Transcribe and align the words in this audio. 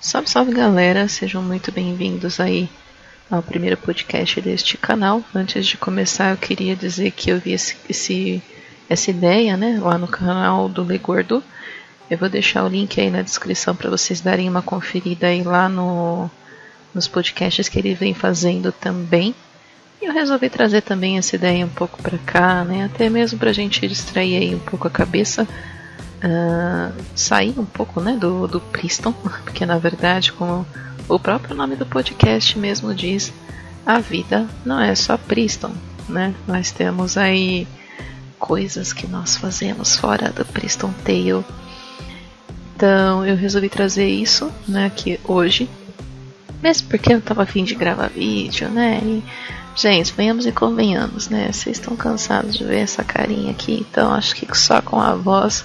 Salve, 0.00 0.30
salve 0.30 0.52
galera, 0.52 1.08
sejam 1.08 1.42
muito 1.42 1.72
bem-vindos 1.72 2.38
aí 2.38 2.68
ao 3.28 3.42
primeiro 3.42 3.76
podcast 3.76 4.40
deste 4.40 4.76
canal. 4.76 5.24
Antes 5.34 5.66
de 5.66 5.76
começar, 5.76 6.30
eu 6.30 6.36
queria 6.36 6.76
dizer 6.76 7.10
que 7.10 7.30
eu 7.30 7.40
vi 7.40 7.50
esse, 7.50 7.76
esse, 7.88 8.40
essa 8.88 9.10
ideia 9.10 9.56
né, 9.56 9.80
lá 9.82 9.98
no 9.98 10.06
canal 10.06 10.68
do 10.68 10.84
Legordo. 10.84 11.42
Eu 12.08 12.16
vou 12.16 12.28
deixar 12.28 12.62
o 12.62 12.68
link 12.68 13.00
aí 13.00 13.10
na 13.10 13.22
descrição 13.22 13.74
para 13.74 13.90
vocês 13.90 14.20
darem 14.20 14.48
uma 14.48 14.62
conferida 14.62 15.26
aí 15.26 15.42
lá 15.42 15.68
no, 15.68 16.30
nos 16.94 17.08
podcasts 17.08 17.68
que 17.68 17.80
ele 17.80 17.92
vem 17.92 18.14
fazendo 18.14 18.70
também. 18.70 19.34
E 20.00 20.04
eu 20.04 20.12
resolvi 20.12 20.48
trazer 20.48 20.82
também 20.82 21.18
essa 21.18 21.34
ideia 21.34 21.66
um 21.66 21.70
pouco 21.70 22.00
para 22.00 22.18
cá, 22.18 22.62
né, 22.62 22.84
até 22.84 23.10
mesmo 23.10 23.36
para 23.36 23.50
a 23.50 23.54
gente 23.54 23.86
distrair 23.88 24.36
aí 24.36 24.54
um 24.54 24.60
pouco 24.60 24.86
a 24.86 24.90
cabeça 24.90 25.46
uh, 26.18 26.92
sair 27.14 27.58
um 27.58 27.64
pouco 27.64 28.00
né, 28.00 28.16
do, 28.16 28.46
do 28.46 28.60
Priston, 28.60 29.12
porque 29.44 29.64
na 29.64 29.78
verdade, 29.78 30.32
como 30.32 30.66
o 31.08 31.18
próprio 31.18 31.54
nome 31.54 31.76
do 31.76 31.86
podcast 31.86 32.58
mesmo 32.58 32.94
diz, 32.94 33.32
a 33.86 33.98
vida 33.98 34.46
não 34.64 34.80
é 34.80 34.94
só 34.94 35.16
Priston, 35.16 35.72
né? 36.08 36.34
Nós 36.46 36.70
temos 36.70 37.16
aí 37.16 37.66
coisas 38.38 38.92
que 38.92 39.06
nós 39.06 39.36
fazemos 39.36 39.96
fora 39.96 40.30
do 40.30 40.44
Priston 40.44 40.92
Tale. 41.04 41.44
Então 42.76 43.24
eu 43.24 43.36
resolvi 43.36 43.68
trazer 43.68 44.08
isso 44.08 44.52
né, 44.66 44.86
aqui 44.86 45.18
hoje. 45.24 45.68
Mesmo 46.62 46.88
porque 46.88 47.12
eu 47.12 47.20
tava 47.20 47.44
afim 47.44 47.64
de 47.64 47.74
gravar 47.74 48.08
vídeo, 48.08 48.68
né? 48.68 49.00
E, 49.02 49.22
gente, 49.76 50.12
venhamos 50.12 50.44
e 50.44 50.52
convenhamos, 50.52 51.28
né? 51.28 51.50
Vocês 51.52 51.78
estão 51.78 51.96
cansados 51.96 52.56
de 52.56 52.64
ver 52.64 52.80
essa 52.80 53.04
carinha 53.04 53.52
aqui, 53.52 53.86
então 53.88 54.12
acho 54.12 54.34
que 54.34 54.46
só 54.56 54.82
com 54.82 55.00
a 55.00 55.14
voz 55.14 55.64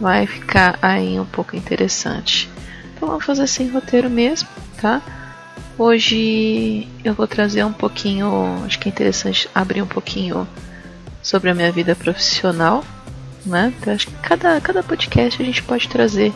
vai 0.00 0.26
ficar 0.26 0.78
aí 0.82 1.18
um 1.18 1.24
pouco 1.24 1.56
interessante. 1.56 2.48
Então 2.94 3.08
vamos 3.08 3.24
fazer 3.24 3.46
sem 3.46 3.68
roteiro 3.68 4.08
mesmo, 4.08 4.48
tá? 4.80 5.02
Hoje 5.78 6.88
eu 7.04 7.12
vou 7.12 7.26
trazer 7.26 7.64
um 7.64 7.72
pouquinho, 7.72 8.62
acho 8.64 8.78
que 8.78 8.88
é 8.88 8.92
interessante 8.92 9.48
abrir 9.54 9.82
um 9.82 9.86
pouquinho 9.86 10.48
sobre 11.22 11.50
a 11.50 11.54
minha 11.54 11.70
vida 11.70 11.94
profissional, 11.94 12.84
né? 13.44 13.72
Então, 13.78 13.92
acho 13.92 14.06
que 14.06 14.14
cada, 14.22 14.60
cada 14.60 14.82
podcast 14.82 15.42
a 15.42 15.44
gente 15.44 15.62
pode 15.62 15.88
trazer 15.88 16.32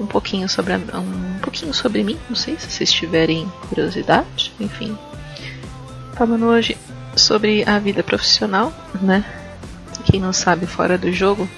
um 0.00 0.06
pouquinho 0.06 0.48
sobre 0.48 0.72
a, 0.72 0.78
um 0.98 1.38
pouquinho 1.40 1.72
sobre 1.72 2.02
mim, 2.02 2.18
não 2.28 2.36
sei 2.36 2.56
se 2.58 2.70
vocês 2.70 2.92
tiverem 2.92 3.50
curiosidade, 3.68 4.52
enfim. 4.58 4.96
Falando 6.14 6.46
hoje 6.46 6.76
sobre 7.14 7.62
a 7.68 7.78
vida 7.78 8.02
profissional, 8.02 8.72
né? 9.00 9.24
Quem 10.04 10.20
não 10.20 10.32
sabe 10.32 10.66
fora 10.66 10.98
do 10.98 11.12
jogo, 11.12 11.48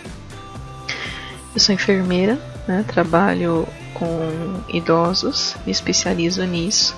eu 1.55 1.61
sou 1.61 1.75
enfermeira, 1.75 2.39
né? 2.67 2.85
trabalho 2.89 3.67
com 3.95 4.61
idosos, 4.69 5.57
me 5.65 5.71
especializo 5.71 6.45
nisso. 6.45 6.97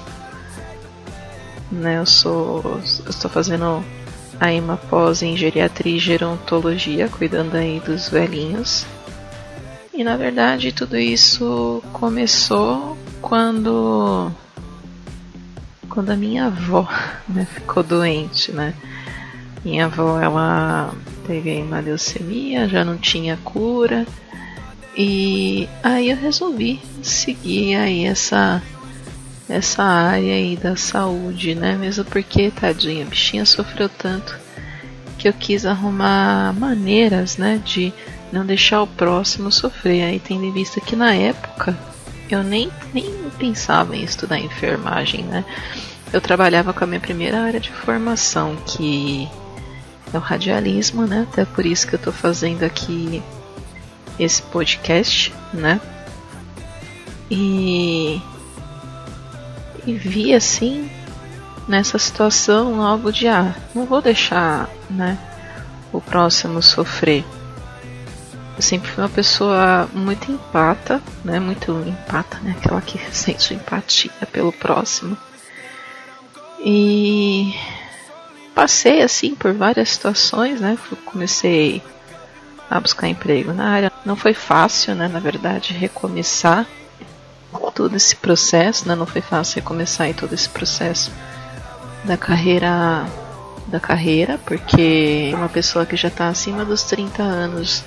Né? 1.71 1.99
Eu 1.99 2.07
sou, 2.07 2.81
estou 2.83 3.31
fazendo 3.31 3.85
aí 4.41 4.59
uma 4.59 4.79
pós 4.79 5.23
em 5.23 5.37
geriatria 5.37 5.97
e 5.97 6.01
gerontologia, 6.01 7.09
cuidando 7.09 7.55
aí 7.55 7.81
dos 7.81 8.09
velhinhos. 8.09 8.87
E 9.93 10.03
na 10.03 10.17
verdade 10.17 10.73
tudo 10.73 10.97
isso 10.97 11.83
começou 11.93 12.97
quando 13.21 14.31
quando 15.89 16.11
a 16.11 16.17
minha 16.17 16.47
avó 16.47 16.87
né, 17.29 17.47
ficou 17.47 17.83
doente, 17.83 18.53
né? 18.53 18.75
Minha 19.65 19.87
avó 19.87 20.21
ela 20.21 20.95
teve 21.27 21.61
uma 21.61 21.81
leucemia, 21.81 22.69
já 22.69 22.85
não 22.85 22.97
tinha 22.97 23.37
cura 23.39 24.07
e 24.97 25.69
aí 25.83 26.11
eu 26.11 26.17
resolvi 26.17 26.81
seguir 27.03 27.77
aí 27.77 28.05
essa 28.07 28.63
essa 29.49 29.83
área 29.83 30.35
aí 30.35 30.57
da 30.57 30.75
saúde, 30.75 31.55
né? 31.55 31.77
Mesmo 31.77 32.05
porque 32.05 32.51
tadinha, 32.51 33.05
a 33.05 33.09
bichinha 33.09 33.45
sofreu 33.47 33.89
tanto 33.89 34.37
que 35.19 35.29
eu 35.29 35.33
quis 35.33 35.65
arrumar 35.65 36.53
maneiras, 36.53 37.37
né, 37.37 37.61
de 37.65 37.93
não 38.33 38.45
deixar 38.45 38.83
o 38.83 38.87
próximo 38.87 39.51
sofrer. 39.53 40.03
Aí 40.05 40.19
tendo 40.21 40.45
em 40.45 40.53
vista 40.53 40.81
que 40.81 40.97
na 40.97 41.15
época 41.15 41.77
eu 42.29 42.43
nem, 42.43 42.71
nem 42.93 43.05
pensava 43.39 43.97
em 43.97 44.03
estudar 44.03 44.39
enfermagem, 44.39 45.23
né? 45.25 45.45
Eu 46.13 46.21
trabalhava 46.21 46.73
com 46.73 46.85
a 46.85 46.87
minha 46.87 47.01
primeira 47.01 47.41
área 47.41 47.61
de 47.61 47.71
formação, 47.71 48.57
que 48.67 49.29
é 50.13 50.17
o 50.17 50.21
radialismo, 50.21 51.07
né? 51.07 51.27
Até 51.31 51.45
por 51.45 51.65
isso 51.67 51.87
que 51.87 51.95
eu 51.95 51.99
estou 51.99 52.13
fazendo 52.13 52.63
aqui 52.63 53.23
esse 54.19 54.43
podcast, 54.43 55.33
né? 55.53 55.81
E, 57.31 58.21
e 59.87 59.93
vi 59.95 60.35
assim 60.35 60.91
nessa 61.67 61.99
situação 61.99 62.81
algo 62.81 63.13
de 63.13 63.27
ah, 63.27 63.55
não 63.75 63.85
vou 63.85 64.01
deixar, 64.01 64.69
né, 64.89 65.19
o 65.93 66.01
próximo 66.01 66.63
sofrer. 66.63 67.25
Eu 68.55 68.63
sempre 68.63 68.91
fui 68.91 69.03
uma 69.03 69.11
pessoa 69.11 69.89
muito 69.93 70.31
empata, 70.31 71.03
né, 71.25 71.39
muito 71.41 71.73
empata, 71.87 72.39
né, 72.39 72.55
aquela 72.57 72.81
que 72.81 72.99
sente 73.13 73.55
empatia 73.55 74.13
pelo 74.33 74.53
próximo. 74.53 75.17
E 76.61 77.55
passei 78.55 79.03
assim 79.03 79.35
por 79.35 79.53
várias 79.53 79.91
situações, 79.91 80.61
né? 80.61 80.77
Comecei 81.05 81.83
a 82.69 82.81
buscar 82.81 83.09
emprego 83.09 83.53
na 83.53 83.69
área. 83.69 83.93
Não 84.07 84.17
foi 84.17 84.33
fácil, 84.33 84.95
né, 84.95 85.07
na 85.07 85.21
verdade, 85.21 85.75
recomeçar 85.75 86.67
todo 87.77 87.95
esse 87.95 88.17
processo, 88.17 88.89
né? 88.89 88.95
Não 88.95 89.05
foi 89.05 89.21
fácil 89.21 89.57
recomeçar 89.57 90.13
todo 90.15 90.33
esse 90.33 90.49
processo 90.49 91.13
da 92.05 92.17
carreira 92.17 93.07
da 93.67 93.79
carreira, 93.79 94.39
porque 94.47 95.33
uma 95.35 95.49
pessoa 95.49 95.85
que 95.85 95.97
já 95.97 96.09
está 96.09 96.29
acima 96.29 96.65
dos 96.65 96.85
30 96.85 97.23
anos 97.23 97.85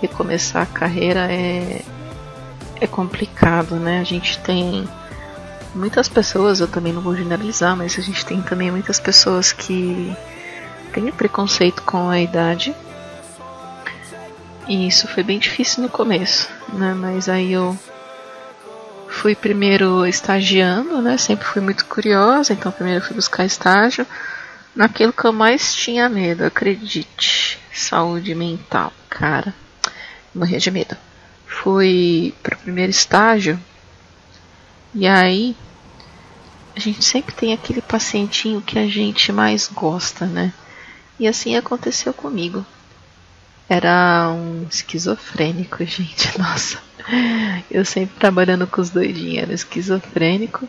recomeçar 0.00 0.62
a 0.62 0.66
carreira 0.66 1.30
é 1.30 1.82
é 2.80 2.86
complicado, 2.86 3.76
né? 3.76 4.00
A 4.00 4.04
gente 4.04 4.38
tem 4.38 4.88
muitas 5.74 6.08
pessoas, 6.08 6.58
eu 6.58 6.66
também 6.66 6.92
não 6.92 7.02
vou 7.02 7.14
generalizar, 7.14 7.76
mas 7.76 7.98
a 7.98 8.02
gente 8.02 8.24
tem 8.24 8.40
também 8.40 8.70
muitas 8.70 8.98
pessoas 8.98 9.52
que 9.52 10.16
têm 10.92 11.12
preconceito 11.12 11.82
com 11.82 12.08
a 12.08 12.18
idade 12.18 12.74
e 14.70 14.86
isso 14.86 15.08
foi 15.08 15.24
bem 15.24 15.36
difícil 15.36 15.82
no 15.82 15.88
começo, 15.88 16.48
né? 16.72 16.94
Mas 16.94 17.28
aí 17.28 17.50
eu 17.50 17.76
fui 19.08 19.34
primeiro 19.34 20.06
estagiando, 20.06 21.02
né? 21.02 21.16
Sempre 21.16 21.44
fui 21.44 21.60
muito 21.60 21.84
curiosa, 21.86 22.52
então 22.52 22.70
primeiro 22.70 23.04
fui 23.04 23.16
buscar 23.16 23.44
estágio 23.44 24.06
naquilo 24.72 25.12
que 25.12 25.24
eu 25.24 25.32
mais 25.32 25.74
tinha 25.74 26.08
medo, 26.08 26.44
acredite. 26.44 27.58
Saúde 27.72 28.32
mental, 28.32 28.92
cara. 29.08 29.52
Morria 30.32 30.60
de 30.60 30.70
medo. 30.70 30.96
Fui 31.44 32.32
pro 32.40 32.56
primeiro 32.56 32.92
estágio 32.92 33.58
e 34.94 35.04
aí 35.04 35.56
a 36.76 36.78
gente 36.78 37.04
sempre 37.04 37.34
tem 37.34 37.52
aquele 37.52 37.82
pacientinho 37.82 38.62
que 38.62 38.78
a 38.78 38.86
gente 38.86 39.32
mais 39.32 39.66
gosta, 39.66 40.26
né? 40.26 40.52
E 41.18 41.26
assim 41.26 41.56
aconteceu 41.56 42.14
comigo. 42.14 42.64
Era 43.70 44.32
um 44.32 44.66
esquizofrênico, 44.68 45.84
gente. 45.84 46.28
Nossa. 46.36 46.82
Eu 47.70 47.84
sempre 47.84 48.16
trabalhando 48.18 48.66
com 48.66 48.80
os 48.80 48.90
doidinhos, 48.90 49.44
era 49.44 49.52
esquizofrênico. 49.54 50.68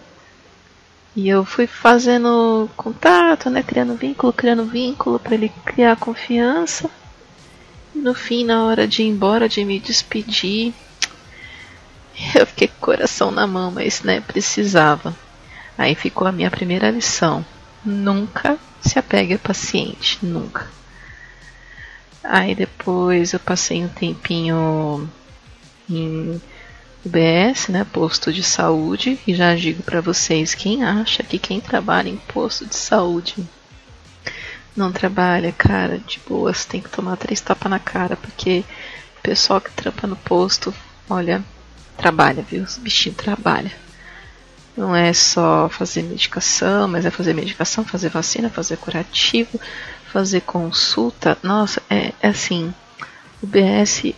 E 1.16 1.28
eu 1.28 1.44
fui 1.44 1.66
fazendo 1.66 2.70
contato, 2.78 3.50
né? 3.50 3.64
Criando 3.64 3.96
vínculo, 3.96 4.32
criando 4.32 4.66
vínculo 4.66 5.18
para 5.18 5.34
ele 5.34 5.52
criar 5.66 5.96
confiança. 5.96 6.92
E 7.96 7.98
no 7.98 8.14
fim, 8.14 8.46
na 8.46 8.66
hora 8.66 8.88
de 8.88 9.02
ir 9.02 9.08
embora, 9.08 9.50
de 9.50 9.66
me 9.66 9.80
despedir, 9.80 10.72
eu 12.38 12.46
fiquei 12.46 12.68
com 12.68 12.78
o 12.78 12.82
coração 12.82 13.32
na 13.32 13.48
mão, 13.48 13.72
mas 13.72 14.04
né, 14.04 14.22
precisava. 14.22 15.16
Aí 15.76 15.96
ficou 15.96 16.28
a 16.28 16.32
minha 16.32 16.52
primeira 16.52 16.92
lição. 16.92 17.44
Nunca 17.84 18.60
se 18.80 19.00
apegue 19.00 19.34
a 19.34 19.40
paciente, 19.40 20.20
nunca. 20.22 20.68
Aí 22.24 22.54
depois 22.54 23.34
eu 23.34 23.40
passei 23.40 23.84
um 23.84 23.88
tempinho 23.88 25.10
em 25.90 26.42
UBS, 27.06 27.68
né, 27.70 27.86
posto 27.92 28.32
de 28.32 28.44
saúde, 28.44 29.20
e 29.26 29.34
já 29.34 29.56
digo 29.56 29.82
para 29.84 30.02
vocês, 30.02 30.54
quem 30.54 30.84
acha 30.84 31.24
que 31.24 31.40
quem 31.40 31.60
trabalha 31.60 32.10
em 32.10 32.18
posto 32.18 32.66
de 32.66 32.76
saúde 32.76 33.36
não 34.76 34.92
trabalha, 34.92 35.52
cara, 35.52 35.98
de 35.98 36.20
boas, 36.28 36.64
tem 36.64 36.80
que 36.80 36.90
tomar 36.90 37.18
três 37.18 37.42
tapas 37.42 37.70
na 37.70 37.80
cara, 37.80 38.16
porque 38.16 38.64
o 39.18 39.22
pessoal 39.22 39.60
que 39.60 39.72
trampa 39.72 40.08
no 40.08 40.16
posto, 40.16 40.74
olha, 41.10 41.44
trabalha, 41.98 42.42
viu? 42.44 42.64
Os 42.64 42.78
bichinhos 42.78 43.18
trabalham. 43.18 43.72
Não 44.78 44.96
é 44.96 45.12
só 45.12 45.68
fazer 45.70 46.04
medicação, 46.04 46.88
mas 46.88 47.06
é 47.06 47.12
fazer 47.12 47.34
medicação, 47.34 47.84
fazer 47.84 48.10
vacina, 48.10 48.50
fazer 48.50 48.78
curativo, 48.78 49.60
fazer 50.12 50.42
consulta, 50.42 51.38
nossa, 51.42 51.82
é, 51.90 52.14
é 52.22 52.28
assim, 52.28 52.74
o 53.42 53.48
BS, 53.48 54.14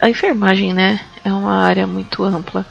a 0.00 0.08
enfermagem, 0.08 0.72
né, 0.72 1.00
é 1.24 1.32
uma 1.32 1.56
área 1.62 1.86
muito 1.86 2.24
ampla. 2.24 2.66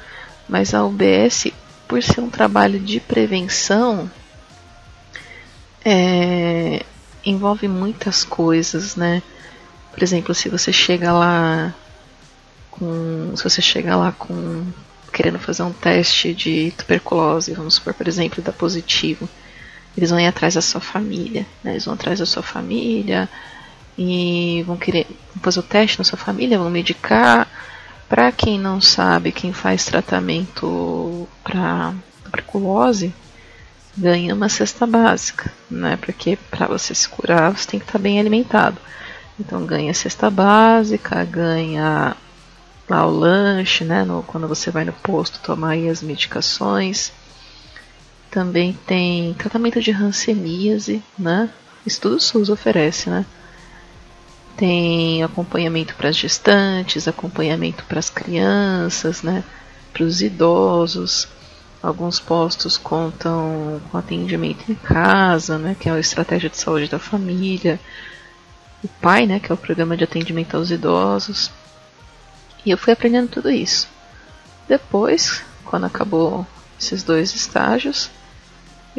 Mas 0.47 0.73
a 0.73 0.83
UBS, 0.83 1.51
por 1.87 2.01
ser 2.01 2.21
um 2.21 2.29
trabalho 2.29 2.79
de 2.79 2.99
prevenção, 2.99 4.09
é, 5.85 6.83
envolve 7.23 7.67
muitas 7.67 8.23
coisas, 8.23 8.95
né? 8.95 9.21
Por 9.91 10.01
exemplo, 10.01 10.33
se 10.33 10.49
você 10.49 10.73
chega 10.73 11.11
lá 11.11 11.73
com. 12.71 13.31
Se 13.35 13.43
você 13.43 13.61
chega 13.61 13.95
lá 13.95 14.11
com. 14.11 14.65
querendo 15.13 15.37
fazer 15.37 15.63
um 15.63 15.71
teste 15.71 16.33
de 16.33 16.71
tuberculose, 16.71 17.53
vamos 17.53 17.75
supor, 17.75 17.93
por 17.93 18.07
exemplo, 18.07 18.41
dá 18.41 18.51
positivo. 18.51 19.29
Eles 19.99 20.11
vão 20.11 20.19
ir 20.21 20.27
atrás 20.27 20.53
da 20.53 20.61
sua 20.61 20.79
família, 20.79 21.45
né? 21.61 21.71
Eles 21.71 21.83
vão 21.83 21.93
atrás 21.93 22.19
da 22.19 22.25
sua 22.25 22.41
família 22.41 23.27
e 23.97 24.63
vão 24.65 24.77
querer 24.77 25.05
fazer 25.41 25.59
o 25.59 25.63
teste 25.63 25.99
na 25.99 26.05
sua 26.05 26.17
família, 26.17 26.57
vão 26.57 26.69
medicar. 26.69 27.45
Para 28.07 28.31
quem 28.31 28.57
não 28.57 28.79
sabe, 28.79 29.33
quem 29.33 29.51
faz 29.51 29.83
tratamento 29.83 31.27
para 31.43 31.93
tuberculose 32.23 33.13
ganha 33.97 34.33
uma 34.33 34.47
cesta 34.47 34.87
básica, 34.87 35.51
né? 35.69 35.97
Porque 35.97 36.37
para 36.49 36.65
você 36.65 36.95
se 36.95 37.09
curar, 37.09 37.51
você 37.51 37.67
tem 37.67 37.77
que 37.77 37.85
estar 37.85 37.99
tá 37.99 38.01
bem 38.01 38.21
alimentado. 38.21 38.77
Então 39.37 39.65
ganha 39.65 39.93
cesta 39.93 40.29
básica, 40.29 41.25
ganha 41.25 42.15
lá 42.87 43.05
o 43.05 43.11
lanche, 43.11 43.83
né? 43.83 44.05
No, 44.05 44.23
quando 44.23 44.47
você 44.47 44.71
vai 44.71 44.85
no 44.85 44.93
posto 44.93 45.41
tomar 45.41 45.75
as 45.75 46.01
medicações. 46.01 47.11
Também 48.31 48.77
tem 48.85 49.33
tratamento 49.33 49.81
de 49.81 49.91
hanseníase, 49.91 51.03
né? 51.17 51.49
Isso 51.85 52.01
tudo 52.01 52.17
o 52.17 52.19
SUS 52.19 52.49
oferece, 52.49 53.09
né? 53.09 53.25
Tem 54.55 55.23
acompanhamento 55.23 55.95
para 55.95 56.09
as 56.09 56.15
gestantes, 56.15 57.07
acompanhamento 57.07 57.83
para 57.85 57.97
as 57.97 58.09
crianças, 58.09 59.23
né? 59.23 59.43
Para 59.91 60.03
os 60.03 60.21
idosos. 60.21 61.27
Alguns 61.81 62.19
postos 62.19 62.77
contam 62.77 63.81
com 63.89 63.97
atendimento 63.97 64.69
em 64.69 64.75
casa, 64.75 65.57
né? 65.57 65.75
Que 65.79 65.89
é 65.89 65.91
a 65.91 65.99
estratégia 65.99 66.49
de 66.49 66.57
saúde 66.57 66.87
da 66.87 66.99
família. 66.99 67.79
O 68.83 68.87
pai, 68.87 69.25
né? 69.25 69.39
Que 69.39 69.51
é 69.51 69.55
o 69.55 69.57
programa 69.57 69.97
de 69.97 70.03
atendimento 70.03 70.55
aos 70.55 70.69
idosos. 70.69 71.49
E 72.65 72.69
eu 72.69 72.77
fui 72.77 72.93
aprendendo 72.93 73.29
tudo 73.29 73.49
isso. 73.49 73.87
Depois, 74.67 75.41
quando 75.65 75.85
acabou 75.85 76.45
esses 76.79 77.01
dois 77.01 77.33
estágios, 77.33 78.11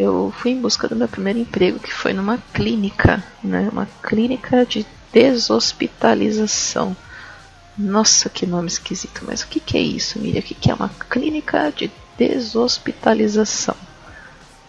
eu 0.01 0.33
fui 0.37 0.53
em 0.53 0.61
busca 0.61 0.89
do 0.89 0.97
meu 0.97 1.07
primeiro 1.07 1.39
emprego, 1.39 1.79
que 1.79 1.93
foi 1.93 2.15
numa 2.15 2.39
clínica, 2.55 3.23
né? 3.45 3.69
Uma 3.71 3.87
clínica 4.03 4.65
de 4.65 4.87
deshospitalização. 5.13 6.97
Nossa, 7.77 8.29
que 8.31 8.47
nome 8.47 8.69
esquisito, 8.69 9.23
mas 9.27 9.43
o 9.43 9.49
que, 9.49 9.61
que 9.61 9.77
é 9.77 9.81
isso, 9.81 10.19
Miriam? 10.19 10.41
O 10.41 10.43
que, 10.43 10.55
que 10.55 10.71
é 10.71 10.75
uma 10.75 10.91
clínica 11.09 11.71
de 11.71 11.91
deshospitalização? 12.17 13.77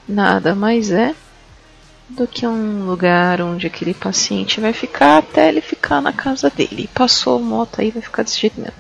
Nada 0.08 0.54
mais 0.54 0.92
é 0.92 1.16
do 2.10 2.28
que 2.28 2.46
um 2.46 2.86
lugar 2.86 3.42
onde 3.42 3.66
aquele 3.66 3.94
paciente 3.94 4.60
vai 4.60 4.74
ficar 4.74 5.20
até 5.20 5.48
ele 5.48 5.62
ficar 5.62 6.02
na 6.02 6.12
casa 6.12 6.50
dele. 6.50 6.90
Passou 6.94 7.40
moto 7.40 7.80
aí, 7.80 7.90
vai 7.90 8.02
ficar 8.02 8.24
desse 8.24 8.40
jeito 8.40 8.60
mesmo. 8.60 8.76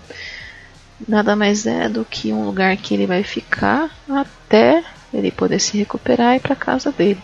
Nada 1.07 1.33
mais 1.33 1.65
é 1.65 1.87
do 1.87 2.03
que 2.03 2.33
um 2.33 2.45
lugar 2.45 2.75
que 2.75 2.93
ele 2.93 3.07
vai 3.07 3.23
ficar 3.23 3.89
até 4.09 4.83
ele 5.13 5.31
poder 5.31 5.59
se 5.59 5.77
recuperar 5.77 6.35
e 6.35 6.39
para 6.39 6.55
casa 6.55 6.91
dele. 6.91 7.21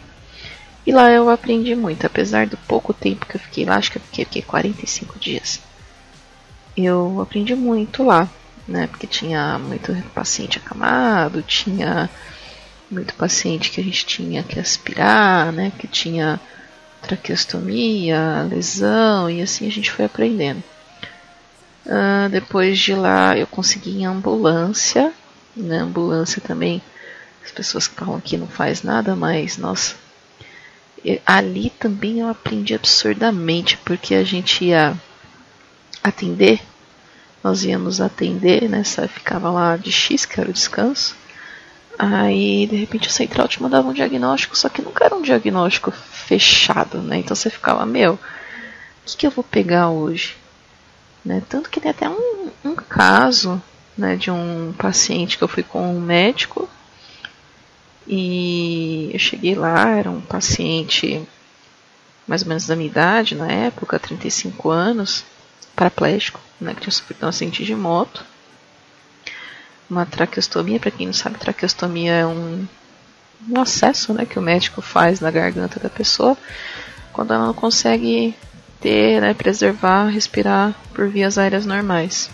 E 0.86 0.92
lá 0.92 1.12
eu 1.12 1.30
aprendi 1.30 1.76
muito, 1.76 2.06
apesar 2.06 2.48
do 2.48 2.58
pouco 2.58 2.94
tempo 2.94 3.26
que 3.26 3.36
eu 3.36 3.42
fiquei 3.42 3.66
lá, 3.66 3.76
acho 3.76 3.92
que 3.92 3.98
eu 3.98 4.02
fiquei, 4.02 4.26
fiquei 4.26 4.42
45 4.42 5.20
dias. 5.20 5.60
Eu 6.76 7.20
aprendi 7.22 7.56
muito 7.56 8.04
lá, 8.04 8.30
né? 8.68 8.88
Porque 8.88 9.06
tinha 9.06 9.60
muito 9.60 9.94
paciente 10.14 10.58
acamado, 10.58 11.42
tinha 11.42 12.10
muito 12.90 13.14
paciente 13.16 13.70
que 13.70 13.82
a 13.82 13.84
gente 13.84 14.06
tinha 14.06 14.44
que 14.44 14.60
aspirar, 14.60 15.52
né? 15.52 15.74
Que 15.78 15.88
tinha 15.88 16.40
traqueostomia, 17.02 18.48
lesão, 18.50 19.30
e 19.30 19.42
assim 19.42 19.68
a 19.68 19.72
gente 19.72 19.92
foi 19.92 20.06
aprendendo. 20.06 20.64
Uh, 21.86 22.30
depois 22.30 22.78
de 22.80 22.94
lá 22.94 23.38
eu 23.38 23.48
consegui 23.48 24.02
em 24.02 24.06
ambulância, 24.06 25.14
na 25.56 25.68
né? 25.68 25.78
ambulância 25.80 26.42
também 26.42 26.82
as 27.48 27.52
pessoas 27.52 27.88
que 27.88 27.96
falam 27.96 28.20
que 28.20 28.38
não 28.38 28.48
faz 28.48 28.84
nada, 28.84 29.16
mas 29.16 29.58
nossa, 29.58 29.96
ali 31.26 31.70
também 31.70 32.20
eu 32.20 32.28
aprendi 32.28 32.76
absurdamente, 32.76 33.78
porque 33.78 34.14
a 34.14 34.24
gente 34.24 34.66
ia 34.66 34.96
atender, 36.04 36.62
nós 37.42 37.64
íamos 37.64 38.02
atender, 38.02 38.70
né? 38.70 38.84
Ficava 38.84 39.50
lá 39.50 39.78
de 39.78 39.92
X, 39.92 40.26
que 40.26 40.40
era 40.40 40.50
o 40.50 40.54
descanso. 40.54 41.16
Aí, 41.98 42.68
de 42.68 42.76
repente, 42.76 43.08
a 43.08 43.12
central 43.12 43.48
te 43.48 43.62
mandava 43.62 43.88
um 43.88 43.94
diagnóstico, 43.94 44.58
só 44.58 44.68
que 44.70 44.82
nunca 44.82 45.06
era 45.06 45.16
um 45.16 45.22
diagnóstico 45.22 45.92
fechado, 45.92 47.00
né? 47.00 47.18
Então 47.20 47.36
você 47.36 47.50
ficava, 47.50 47.86
meu, 47.86 48.14
o 48.14 48.20
que, 49.06 49.18
que 49.18 49.28
eu 49.28 49.32
vou 49.32 49.44
pegar 49.44 49.90
hoje? 49.90 50.36
Né? 51.24 51.42
Tanto 51.48 51.70
que 51.70 51.80
tem 51.80 51.92
até 51.92 52.10
um, 52.10 52.52
um 52.64 52.76
caso 52.76 53.62
né, 53.98 54.16
de 54.16 54.30
um 54.30 54.74
paciente 54.78 55.38
que 55.38 55.44
eu 55.44 55.48
fui 55.48 55.64
com 55.64 55.96
um 55.96 56.00
médico 56.00 56.67
e 58.08 59.10
eu 59.14 59.20
cheguei 59.20 59.56
lá, 59.56 59.90
era 59.90 60.10
um 60.10 60.22
paciente 60.22 61.28
mais 62.28 62.42
ou 62.42 62.50
menos 62.50 62.66
da 62.66 62.76
minha 62.76 62.90
idade 62.90 63.36
na 63.36 63.48
época, 63.48 64.00
35 64.00 64.70
anos, 64.70 65.24
paraplégico, 65.76 66.40
né, 66.60 66.74
que 66.74 66.82
tinha 66.82 66.92
sofrido 66.92 67.26
um 67.26 67.30
acidente 67.30 67.64
de 67.64 67.76
moto 67.76 68.26
uma 69.90 70.06
traqueostomia. 70.06 70.80
Para 70.80 70.92
quem 70.92 71.08
não 71.08 71.14
sabe, 71.14 71.38
traqueostomia 71.38 72.14
é 72.14 72.26
um, 72.26 72.66
um 73.50 73.60
acesso 73.60 74.14
né, 74.14 74.26
que 74.26 74.38
o 74.38 74.42
médico 74.42 74.82
faz 74.82 75.20
na 75.20 75.32
garganta 75.32 75.80
da 75.80 75.90
pessoa 75.90 76.38
quando 77.14 77.34
ela 77.34 77.48
não 77.48 77.54
consegue 77.54 78.36
ter, 78.80 79.22
né, 79.22 79.34
preservar, 79.34 80.08
respirar 80.08 80.76
por 80.94 81.08
vias 81.08 81.38
aéreas 81.38 81.66
normais. 81.66 82.30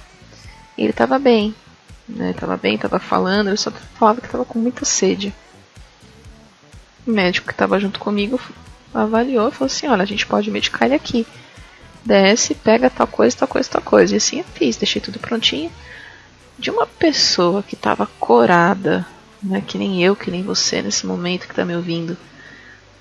E 0.77 0.81
ele 0.81 0.89
estava 0.89 1.17
bem, 1.17 1.55
né, 2.07 2.31
estava 2.31 2.57
bem, 2.57 2.75
estava 2.75 2.99
falando, 2.99 3.47
ele 3.47 3.57
só 3.57 3.71
falava 3.97 4.19
que 4.19 4.27
estava 4.27 4.43
com 4.43 4.59
muita 4.59 4.83
sede. 4.83 5.33
O 7.05 7.11
médico 7.11 7.47
que 7.47 7.53
estava 7.53 7.79
junto 7.79 7.99
comigo 7.99 8.39
avaliou 8.93 9.49
e 9.49 9.51
falou 9.51 9.67
assim: 9.67 9.87
Olha, 9.87 10.03
a 10.03 10.07
gente 10.07 10.25
pode 10.25 10.49
medicar 10.49 10.83
ele 10.83 10.95
aqui. 10.95 11.25
Desce, 12.05 12.53
pega 12.53 12.89
tal 12.89 13.07
coisa, 13.07 13.37
tal 13.37 13.47
coisa, 13.47 13.69
tal 13.69 13.81
coisa. 13.81 14.13
E 14.13 14.17
assim 14.17 14.39
eu 14.39 14.45
fiz, 14.53 14.75
deixei 14.77 15.01
tudo 15.01 15.19
prontinho 15.19 15.71
de 16.57 16.69
uma 16.69 16.85
pessoa 16.85 17.63
que 17.63 17.75
estava 17.75 18.07
corada, 18.19 19.05
né, 19.41 19.61
que 19.65 19.77
nem 19.77 20.03
eu, 20.03 20.15
que 20.15 20.31
nem 20.31 20.43
você 20.43 20.81
nesse 20.81 21.05
momento 21.05 21.45
que 21.45 21.51
está 21.51 21.65
me 21.65 21.75
ouvindo, 21.75 22.15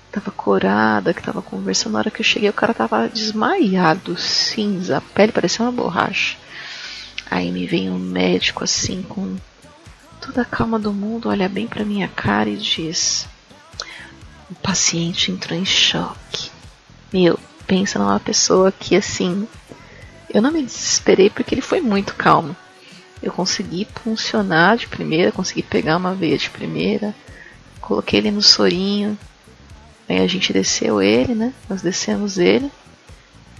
estava 0.07 0.31
corada, 0.31 1.13
que 1.13 1.19
estava 1.19 1.41
conversando. 1.41 1.93
Na 1.93 1.99
hora 1.99 2.11
que 2.11 2.21
eu 2.21 2.25
cheguei, 2.25 2.49
o 2.49 2.53
cara 2.53 2.71
estava 2.71 3.07
desmaiado, 3.07 4.17
cinza, 4.17 4.97
a 4.97 5.01
pele 5.01 5.31
parecia 5.31 5.63
uma 5.65 5.71
borracha. 5.71 6.37
Aí 7.29 7.51
me 7.51 7.65
vem 7.65 7.89
um 7.89 7.97
médico 7.97 8.63
assim, 8.63 9.01
com 9.01 9.35
toda 10.21 10.41
a 10.41 10.45
calma 10.45 10.77
do 10.77 10.93
mundo, 10.93 11.29
olha 11.29 11.49
bem 11.49 11.67
para 11.67 11.85
minha 11.85 12.07
cara 12.07 12.49
e 12.49 12.57
diz: 12.57 13.27
O 14.53 14.61
paciente 14.61 15.31
entrou 15.31 15.57
em 15.57 15.65
choque. 15.65 16.49
Meu, 17.11 17.39
pensa 17.67 17.99
numa 17.99 18.19
pessoa 18.19 18.71
que 18.71 18.95
assim. 18.95 19.47
Eu 20.33 20.41
não 20.41 20.51
me 20.51 20.63
desesperei 20.63 21.29
porque 21.29 21.53
ele 21.53 21.61
foi 21.61 21.81
muito 21.81 22.15
calmo 22.15 22.55
eu 23.23 23.31
consegui 23.31 23.87
funcionar 24.03 24.75
de 24.75 24.85
primeira, 24.85 25.31
consegui 25.31 25.63
pegar 25.63 25.95
uma 25.95 26.13
veia 26.13 26.37
de 26.37 26.49
primeira, 26.49 27.15
coloquei 27.79 28.19
ele 28.19 28.29
no 28.29 28.41
sorinho, 28.41 29.17
aí 30.09 30.19
a 30.19 30.27
gente 30.27 30.51
desceu 30.51 31.01
ele, 31.01 31.33
né? 31.33 31.53
Nós 31.69 31.81
descemos 31.81 32.37
ele, 32.37 32.69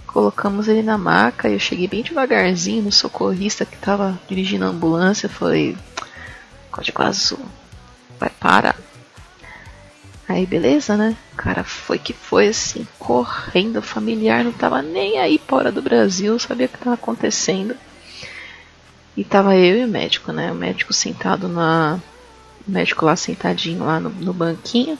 colocamos 0.06 0.68
ele 0.68 0.82
na 0.82 0.98
maca, 0.98 1.48
eu 1.48 1.58
cheguei 1.58 1.88
bem 1.88 2.02
devagarzinho 2.02 2.82
no 2.82 2.92
socorrista 2.92 3.64
que 3.64 3.76
estava 3.76 4.20
dirigindo 4.28 4.66
a 4.66 4.68
ambulância, 4.68 5.30
falei, 5.30 5.74
código 6.70 7.02
azul, 7.02 7.40
vai 8.20 8.28
parar. 8.28 8.76
Aí 10.26 10.46
beleza, 10.46 10.96
né? 10.96 11.16
O 11.34 11.36
cara 11.36 11.62
foi 11.62 11.98
que 11.98 12.12
foi 12.12 12.48
assim, 12.48 12.86
correndo, 12.98 13.82
familiar, 13.82 14.42
não 14.42 14.52
tava 14.52 14.80
nem 14.80 15.18
aí 15.18 15.38
fora 15.38 15.70
do 15.70 15.82
Brasil, 15.82 16.38
sabia 16.38 16.66
o 16.66 16.68
que 16.68 16.76
estava 16.76 16.94
acontecendo. 16.94 17.76
E 19.16 19.22
tava 19.22 19.54
eu 19.54 19.78
e 19.78 19.84
o 19.84 19.88
médico, 19.88 20.32
né? 20.32 20.50
O 20.50 20.54
médico 20.54 20.92
sentado 20.92 21.48
na. 21.48 22.00
O 22.66 22.70
médico 22.70 23.04
lá 23.04 23.14
sentadinho 23.14 23.84
lá 23.84 24.00
no, 24.00 24.10
no 24.10 24.32
banquinho. 24.32 24.98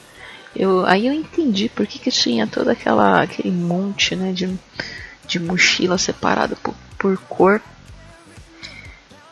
Eu, 0.54 0.86
aí 0.86 1.06
eu 1.06 1.12
entendi 1.12 1.68
por 1.68 1.86
que, 1.86 1.98
que 1.98 2.10
tinha 2.10 2.46
todo 2.46 2.68
aquela, 2.68 3.22
aquele 3.22 3.50
monte 3.50 4.14
né, 4.14 4.32
de, 4.32 4.56
de 5.26 5.40
mochila 5.40 5.98
separada 5.98 6.54
por, 6.56 6.74
por 6.96 7.18
cor. 7.18 7.60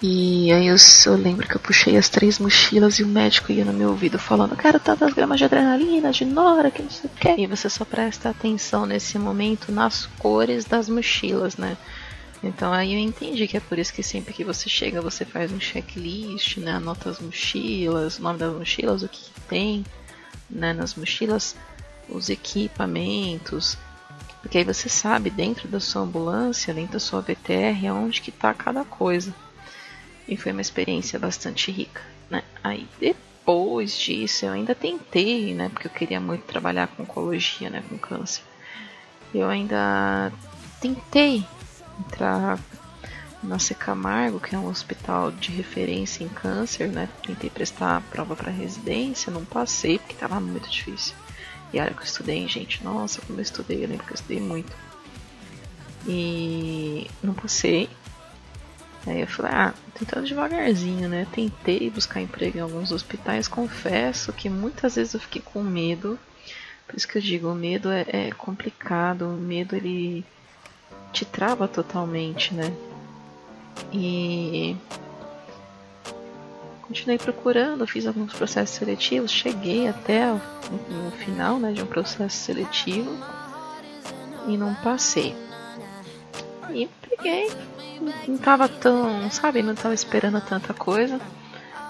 E 0.05 0.51
aí 0.53 0.67
eu, 0.67 0.75
eu, 1.07 1.15
lembro 1.15 1.47
que 1.47 1.55
eu 1.55 1.61
puxei 1.61 1.97
as 1.97 2.09
três 2.09 2.41
mochilas 2.41 2.99
e 2.99 3.05
o 3.05 3.07
médico 3.07 3.53
ia 3.53 3.65
no 3.65 3.73
meu 3.73 3.91
ouvido 3.91 4.19
falando, 4.19 4.57
cara, 4.57 4.81
tantas 4.81 5.15
gramas 5.15 5.39
de 5.39 5.45
adrenalina, 5.45 6.11
de 6.11 6.25
nora, 6.25 6.73
que 6.73 6.83
não 6.83 6.91
sei 6.91 7.09
o 7.09 7.15
que. 7.15 7.41
E 7.41 7.47
você 7.47 7.71
só 7.71 7.85
presta 7.85 8.31
atenção 8.31 8.85
nesse 8.85 9.17
momento 9.17 9.71
nas 9.71 10.07
cores 10.19 10.65
das 10.65 10.89
mochilas, 10.89 11.57
né? 11.57 11.77
Então 12.43 12.73
aí 12.73 12.95
eu 12.95 12.99
entendi 12.99 13.47
que 13.47 13.57
é 13.57 13.61
por 13.61 13.79
isso 13.79 13.95
que 13.95 14.03
sempre 14.03 14.35
que 14.35 14.43
você 14.43 14.69
chega 14.69 15.01
você 15.01 15.25
faz 15.25 15.53
um 15.53 15.61
checklist, 15.61 16.57
né? 16.57 16.73
Anota 16.73 17.09
as 17.09 17.21
mochilas, 17.21 18.19
o 18.19 18.23
nome 18.23 18.41
das 18.41 18.53
mochilas, 18.53 19.05
o 19.05 19.09
que, 19.09 19.21
que 19.21 19.41
tem 19.43 19.85
né, 20.51 20.73
nas 20.73 20.97
mochilas, 20.97 21.55
os 22.09 22.29
equipamentos, 22.29 23.79
porque 24.41 24.59
aí 24.59 24.65
você 24.65 24.89
sabe 24.89 25.31
dentro 25.31 25.69
da 25.69 25.79
sua 25.79 26.03
ambulância, 26.03 26.75
dentro 26.75 26.95
da 26.95 26.99
sua 26.99 27.21
VTR, 27.21 27.87
aonde 27.89 28.21
que 28.21 28.31
está 28.31 28.53
cada 28.53 28.85
coisa. 28.85 29.33
E 30.29 30.37
foi 30.37 30.53
uma 30.53 30.61
experiência 30.61 31.19
bastante 31.19 31.71
rica, 31.71 32.01
né? 32.31 32.43
Aí 32.63 32.89
depois 33.01 33.99
disso 33.99 34.47
eu 34.47 34.53
ainda 34.53 34.75
tentei, 34.75 35.53
né, 35.55 35.69
porque 35.69 35.89
eu 35.89 35.91
queria 35.91 36.21
muito 36.21 36.45
trabalhar 36.45 36.87
com 36.87 37.03
oncologia, 37.03 37.69
né, 37.69 37.83
com 37.89 37.99
câncer. 37.99 38.43
Eu 39.35 39.49
ainda 39.49 40.33
tentei 40.81 41.45
entrar 41.99 42.59
na 43.43 43.59
Secamargo, 43.59 44.39
que 44.39 44.55
é 44.55 44.59
um 44.59 44.69
hospital 44.69 45.33
de 45.33 45.51
referência 45.51 46.23
em 46.23 46.29
câncer, 46.29 46.89
né? 46.89 47.09
Tentei 47.27 47.51
prestar 47.51 47.97
a 47.97 48.01
prova 48.01 48.37
para 48.37 48.51
residência, 48.51 49.33
não 49.33 49.45
passei 49.45 49.99
porque 49.99 50.15
estava 50.15 50.39
muito 50.41 50.71
difícil. 50.71 51.15
E 51.73 51.79
a 51.79 51.85
área 51.85 51.95
que 51.95 52.03
eu 52.03 52.07
estudei, 52.07 52.47
gente, 52.47 52.85
nossa, 52.85 53.21
como 53.23 53.39
eu 53.39 53.43
estudei, 53.43 53.83
eu 53.83 53.89
lembro 53.89 54.05
que 54.05 54.13
eu 54.13 54.15
estudei 54.15 54.41
muito. 54.41 54.73
E 56.07 57.11
não 57.23 57.35
passei. 57.35 57.89
Aí 59.07 59.21
eu 59.21 59.27
falei, 59.27 59.53
ah, 59.53 59.75
tentando 59.95 60.27
devagarzinho, 60.27 61.09
né? 61.09 61.27
Tentei 61.33 61.91
buscar 61.91 62.21
emprego 62.21 62.59
em 62.59 62.61
alguns 62.61 62.93
hospitais, 62.93 63.49
confesso 63.49 64.33
que 64.33 64.49
muitas 64.49 64.95
vezes 64.95 65.15
eu 65.15 65.21
fiquei 65.21 65.43
com 65.43 65.63
medo. 65.63 66.19
Por 66.87 66.97
isso 66.97 67.09
que 67.09 67.19
eu 67.19 67.23
digo, 67.23 67.49
o 67.49 67.55
medo 67.55 67.91
é, 67.91 68.05
é 68.09 68.31
complicado, 68.33 69.23
o 69.27 69.37
medo 69.37 69.75
ele 69.75 70.25
te 71.13 71.25
trava 71.25 71.67
totalmente, 71.67 72.55
né? 72.55 72.73
E 73.93 74.77
continuei 76.83 77.19
procurando, 77.19 77.87
fiz 77.87 78.07
alguns 78.07 78.33
processos 78.33 78.77
seletivos, 78.77 79.31
cheguei 79.31 79.89
até 79.89 80.31
no 80.31 81.11
final 81.13 81.59
né, 81.59 81.73
de 81.73 81.83
um 81.83 81.87
processo 81.87 82.37
seletivo 82.37 83.11
e 84.47 84.57
não 84.57 84.75
passei. 84.77 85.35
E 86.71 86.89
peguei, 87.23 87.49
não 88.27 88.37
tava 88.37 88.69
tão, 88.69 89.31
sabe, 89.31 89.63
não 89.63 89.75
tava 89.75 89.95
esperando 89.95 90.41
tanta 90.41 90.75
coisa. 90.75 91.21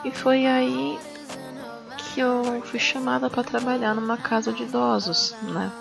E 0.05 0.11
foi 0.11 0.47
aí 0.47 0.99
que 1.97 2.21
eu 2.21 2.63
fui 2.67 2.79
chamada 2.79 3.31
para 3.31 3.43
trabalhar 3.43 3.95
numa 3.95 4.19
casa 4.19 4.53
de 4.53 4.65
idosos, 4.65 5.35
né? 5.43 5.73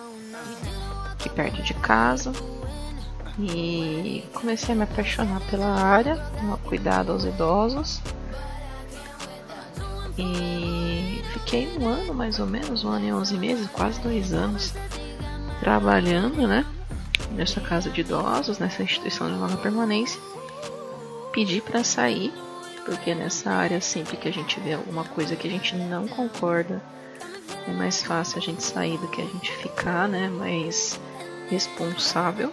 Aqui 1.11 1.29
perto 1.29 1.61
de 1.61 1.73
casa. 1.73 2.31
E 3.37 4.23
comecei 4.33 4.73
a 4.73 4.77
me 4.77 4.83
apaixonar 4.83 5.41
pela 5.49 5.67
área, 5.67 6.15
cuidado 6.63 7.11
aos 7.11 7.25
idosos. 7.25 8.01
E 10.17 11.21
fiquei 11.33 11.77
um 11.79 11.87
ano 11.87 12.13
mais 12.13 12.39
ou 12.39 12.45
menos, 12.45 12.83
um 12.83 12.89
ano 12.89 13.05
e 13.05 13.13
onze 13.13 13.37
meses, 13.37 13.67
quase 13.71 13.99
dois 14.01 14.33
anos, 14.33 14.73
trabalhando, 15.61 16.47
né? 16.47 16.65
Nessa 17.35 17.61
casa 17.61 17.89
de 17.89 18.01
idosos, 18.01 18.59
nessa 18.59 18.83
instituição 18.83 19.27
de 19.27 19.37
longa 19.37 19.57
permanência. 19.57 20.19
Pedi 21.31 21.61
para 21.61 21.83
sair, 21.83 22.33
porque 22.85 23.15
nessa 23.15 23.51
área, 23.51 23.79
sempre 23.79 24.17
que 24.17 24.27
a 24.27 24.33
gente 24.33 24.59
vê 24.59 24.73
alguma 24.73 25.03
coisa 25.03 25.35
que 25.35 25.47
a 25.47 25.51
gente 25.51 25.75
não 25.75 26.07
concorda, 26.07 26.81
é 27.67 27.71
mais 27.71 28.03
fácil 28.03 28.39
a 28.39 28.41
gente 28.41 28.63
sair 28.63 28.97
do 28.97 29.07
que 29.07 29.21
a 29.21 29.25
gente 29.25 29.51
ficar, 29.57 30.07
né? 30.07 30.27
Mais 30.29 30.99
responsável. 31.49 32.51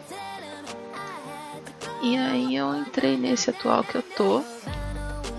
E 2.03 2.17
aí 2.17 2.55
eu 2.55 2.75
entrei 2.77 3.17
nesse 3.17 3.51
atual 3.51 3.83
que 3.83 3.97
eu 3.97 4.03
tô, 4.03 4.43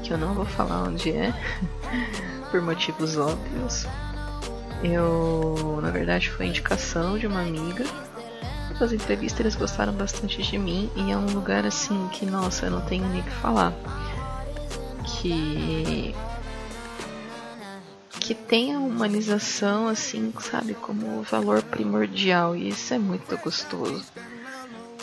que 0.03 0.11
eu 0.11 0.17
não 0.17 0.33
vou 0.33 0.45
falar 0.45 0.83
onde 0.83 1.11
é, 1.11 1.33
por 2.51 2.61
motivos 2.61 3.17
óbvios. 3.17 3.85
Eu, 4.83 5.79
na 5.81 5.91
verdade, 5.91 6.29
foi 6.29 6.47
indicação 6.47 7.17
de 7.17 7.27
uma 7.27 7.41
amiga. 7.41 7.85
As 8.81 8.93
entrevistas 8.93 9.39
eles 9.41 9.55
gostaram 9.55 9.93
bastante 9.93 10.41
de 10.41 10.57
mim 10.57 10.89
e 10.95 11.11
é 11.11 11.17
um 11.17 11.25
lugar 11.25 11.65
assim 11.65 12.07
que, 12.13 12.25
nossa, 12.25 12.67
eu 12.67 12.71
não 12.71 12.81
tenho 12.81 13.07
nem 13.09 13.19
o 13.19 13.23
que 13.23 13.31
falar. 13.31 13.73
Que 15.03 16.15
que 18.29 18.35
tem 18.35 18.75
a 18.75 18.79
humanização 18.79 19.87
assim, 19.87 20.31
sabe, 20.39 20.75
como 20.75 21.23
valor 21.23 21.63
primordial 21.63 22.55
e 22.55 22.69
isso 22.69 22.93
é 22.93 22.99
muito 22.99 23.35
gostoso. 23.37 24.05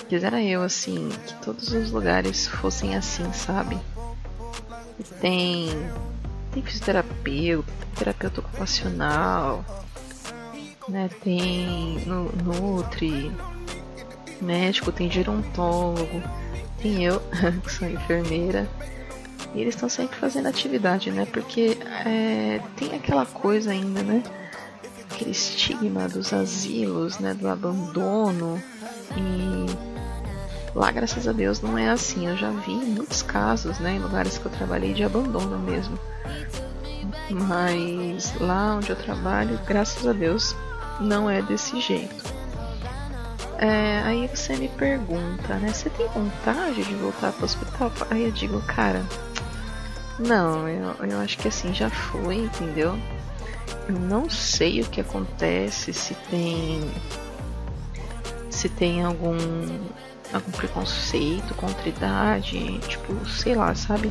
Quisera 0.09 0.41
eu, 0.41 0.63
assim, 0.63 1.09
que 1.27 1.35
todos 1.45 1.73
os 1.73 1.91
lugares 1.91 2.47
fossem 2.47 2.95
assim, 2.95 3.33
sabe? 3.33 3.77
E 5.01 5.03
tem. 5.21 5.69
Tem 6.53 6.63
fisioterapeuta, 6.63 7.73
terapeuta 7.97 8.41
ocupacional, 8.41 9.65
né? 10.89 11.11
Tem 11.23 11.99
no, 12.07 12.31
Nutri, 12.45 13.33
médico, 14.41 14.93
tem 14.93 15.11
gerontólogo, 15.11 16.23
tem 16.81 17.05
eu, 17.05 17.21
que 17.65 17.73
sou 17.73 17.89
enfermeira. 17.89 18.69
E 19.55 19.61
eles 19.61 19.75
estão 19.75 19.89
sempre 19.89 20.17
fazendo 20.17 20.49
atividade, 20.49 21.11
né? 21.11 21.27
Porque 21.33 21.79
é, 22.05 22.61
tem 22.77 22.95
aquela 22.95 23.25
coisa 23.25 23.71
ainda, 23.71 24.03
né? 24.03 24.23
Aquele 25.11 25.31
estigma 25.31 26.09
dos 26.09 26.33
asilos, 26.33 27.19
né? 27.19 27.33
Do 27.33 27.49
abandono. 27.49 28.63
E 29.17 29.97
Lá, 30.77 30.93
graças 30.93 31.27
a 31.27 31.33
Deus, 31.33 31.63
não 31.63 31.79
é 31.79 31.89
assim. 31.89 32.27
Eu 32.29 32.37
já 32.37 32.51
vi 32.51 32.75
muitos 32.75 33.23
casos, 33.23 33.79
né, 33.79 33.95
em 33.95 33.99
lugares 33.99 34.37
que 34.37 34.45
eu 34.45 34.53
trabalhei 34.53 34.93
de 34.93 35.03
abandono 35.03 35.59
mesmo. 35.59 35.99
Mas 37.31 38.39
lá 38.39 38.75
onde 38.77 38.91
eu 38.91 38.97
trabalho, 38.97 39.59
graças 39.67 40.07
a 40.07 40.13
Deus, 40.13 40.55
não 41.01 41.31
é 41.31 41.41
desse 41.41 41.81
jeito. 41.81 42.23
É, 43.59 44.03
aí 44.05 44.27
você 44.29 44.57
me 44.57 44.69
pergunta, 44.69 45.55
né? 45.59 45.73
Você 45.73 45.89
tem 45.91 46.07
vontade 46.09 46.85
de 46.85 46.95
voltar 46.95 47.33
para 47.33 47.43
o 47.43 47.45
hospital? 47.45 47.93
Aí 48.11 48.25
eu 48.25 48.31
digo, 48.31 48.61
cara, 48.63 49.03
não, 50.19 50.69
eu, 50.69 50.95
eu 51.09 51.21
acho 51.21 51.39
que 51.39 51.49
assim 51.49 51.73
já 51.75 51.89
foi, 51.89 52.37
entendeu? 52.37 52.99
Eu 53.89 53.95
não 53.99 54.29
sei 54.29 54.81
o 54.83 54.87
que 54.87 55.01
acontece, 55.01 55.93
se 55.93 56.15
tem. 56.31 56.91
Se 58.51 58.69
tem 58.69 59.05
algum 59.05 59.37
algum 60.33 60.51
preconceito 60.53 61.55
contra 61.55 61.89
idade, 61.89 62.79
tipo, 62.81 63.15
sei 63.29 63.55
lá, 63.55 63.75
sabe? 63.75 64.11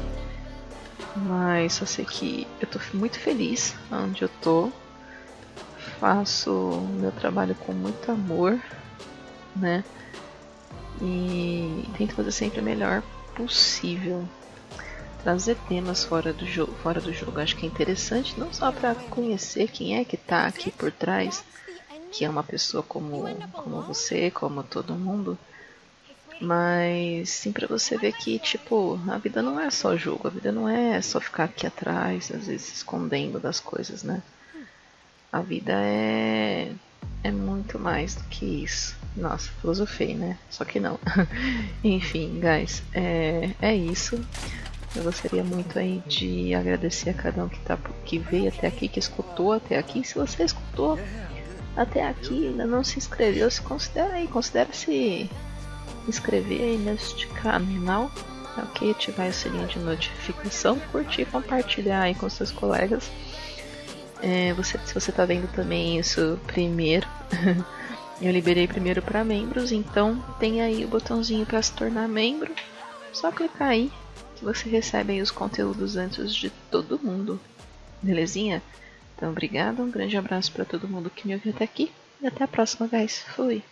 Mas 1.16 1.74
só 1.74 1.86
sei 1.86 2.06
que 2.06 2.48
eu 2.60 2.68
tô 2.68 2.80
muito 2.94 3.20
feliz 3.20 3.76
onde 3.92 4.24
eu 4.24 4.30
tô. 4.42 4.72
Faço 6.00 6.52
meu 7.00 7.12
trabalho 7.12 7.56
com 7.56 7.72
muito 7.72 8.12
amor, 8.12 8.60
né? 9.56 9.84
E 11.02 11.86
tento 11.98 12.16
fazer 12.16 12.32
sempre 12.32 12.60
o 12.60 12.64
melhor 12.64 13.04
possível. 13.36 14.28
Trazer 15.24 15.58
temas 15.68 16.04
fora 16.04 16.32
do 16.32 16.46
jogo, 16.46 16.74
fora 16.84 17.02
do 17.02 17.12
jogo, 17.12 17.40
acho 17.40 17.56
que 17.56 17.66
é 17.66 17.70
interessante 17.70 18.40
não 18.40 18.54
só 18.54 18.72
para 18.72 18.94
conhecer 18.94 19.68
quem 19.70 19.98
é 19.98 20.06
que 20.06 20.18
tá 20.18 20.46
aqui 20.46 20.72
por 20.72 20.92
trás, 20.92 21.44
que 22.12 22.24
é 22.24 22.30
uma 22.30 22.44
pessoa 22.44 22.84
como 22.84 23.26
como 23.52 23.82
você, 23.82 24.30
como 24.30 24.64
todo 24.64 24.94
mundo, 24.94 25.38
mas 26.40 27.30
sim 27.30 27.52
para 27.52 27.68
você 27.68 27.98
ver 27.98 28.14
que, 28.14 28.38
tipo, 28.40 29.00
a 29.10 29.18
vida 29.18 29.42
não 29.42 29.60
é 29.60 29.70
só 29.72 29.96
jogo, 29.98 30.28
a 30.28 30.32
vida 30.32 30.52
não 30.52 30.68
é 30.70 31.02
só 31.02 31.20
ficar 31.20 31.46
aqui 31.46 31.66
atrás, 31.66 32.32
às 32.32 32.48
vezes 32.48 32.74
escondendo 32.74 33.40
das 33.40 33.60
coisas, 33.60 34.04
né? 34.04 34.22
A 35.32 35.42
vida 35.42 35.74
é 35.74 36.72
é 37.24 37.32
muito 37.32 37.80
mais 37.80 38.16
do 38.16 38.24
que 38.26 38.46
isso. 38.64 38.96
Nossa, 39.16 39.50
filosofei, 39.62 40.14
né? 40.14 40.38
Só 40.50 40.66
que 40.66 40.80
não. 40.80 41.00
Enfim, 41.84 42.40
guys, 42.40 42.84
é, 42.94 43.52
é 43.62 43.76
isso. 43.76 44.20
Eu 44.96 45.04
gostaria 45.04 45.44
muito 45.44 45.78
aí 45.78 46.02
de 46.08 46.54
agradecer 46.54 47.10
a 47.10 47.14
cada 47.14 47.44
um 47.44 47.50
que, 47.50 47.60
tá, 47.60 47.78
que 48.06 48.18
veio 48.18 48.48
até 48.48 48.68
aqui, 48.68 48.88
que 48.88 49.00
escutou 49.00 49.54
até 49.54 49.78
aqui. 49.78 50.04
Se 50.06 50.16
você 50.16 50.44
escutou 50.44 50.98
até 51.76 52.08
aqui 52.08 52.48
ainda 52.48 52.66
não 52.66 52.84
se 52.84 52.98
inscreveu, 52.98 53.50
se 53.52 53.62
considera 53.62 54.14
aí, 54.14 54.28
considera-se 54.28 55.30
inscrever 56.08 56.62
aí 56.62 56.78
neste 56.78 57.28
canal, 57.28 58.12
ok? 58.58 58.92
Ativar 58.92 59.28
o 59.28 59.34
sininho 59.34 59.68
de 59.68 59.80
notificação, 59.80 60.80
curtir 60.92 61.26
compartilhar 61.26 62.04
aí 62.04 62.16
com 62.16 62.30
seus 62.30 62.52
colegas. 62.52 63.12
É, 64.22 64.54
você, 64.54 64.80
se 64.86 64.94
você 64.94 65.12
está 65.12 65.26
vendo 65.26 65.52
também 65.54 66.00
isso 66.00 66.40
primeiro, 66.48 67.08
eu 68.22 68.32
liberei 68.32 68.68
primeiro 68.68 69.02
para 69.02 69.24
membros, 69.24 69.72
então 69.72 70.24
tem 70.40 70.62
aí 70.62 70.86
o 70.86 70.88
botãozinho 70.88 71.46
para 71.46 71.62
se 71.62 71.74
tornar 71.74 72.08
membro. 72.08 72.54
Só 73.12 73.32
clicar 73.32 73.70
aí 73.70 73.92
que 74.36 74.44
você 74.44 74.70
recebe 74.70 75.14
aí 75.14 75.22
os 75.22 75.32
conteúdos 75.32 75.96
antes 75.96 76.34
de 76.34 76.50
todo 76.72 77.00
mundo. 77.00 77.40
Belezinha? 78.02 78.62
Então, 79.16 79.32
obrigado, 79.32 79.82
um 79.82 79.90
grande 79.90 80.18
abraço 80.18 80.52
para 80.52 80.66
todo 80.66 80.88
mundo 80.88 81.10
que 81.10 81.28
me 81.28 81.34
ouviu 81.34 81.54
até 81.54 81.64
aqui 81.64 81.92
e 82.22 82.28
até 82.28 82.44
a 82.44 82.48
próxima, 82.48 82.88
guys. 82.88 83.24
Fui! 83.36 83.64